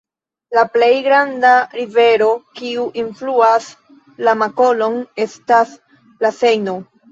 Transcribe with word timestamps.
La 0.57 0.61
plej 0.77 0.87
granda 1.07 1.51
rivero 1.79 2.29
kiu 2.61 2.87
enfluas 3.03 3.69
la 4.27 4.35
markolon 4.41 4.99
estas 5.29 5.79
la 6.27 6.35
Sejno. 6.43 6.79